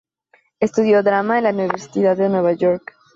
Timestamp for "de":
2.17-2.27